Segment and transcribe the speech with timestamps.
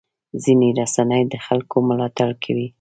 [0.43, 2.67] ځینې رسنۍ د خلکو ملاتړ کوي.